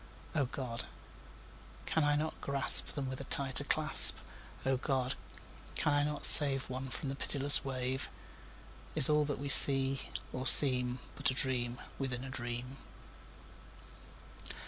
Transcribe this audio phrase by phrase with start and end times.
[0.33, 0.85] O God!
[1.85, 4.17] can I not grasp Them with a tighter clasp?
[4.65, 5.13] O God!
[5.75, 8.09] can I not save One from the pitiless wave?
[8.95, 10.01] Is all that we see
[10.33, 12.77] or seem But a dream within a dream?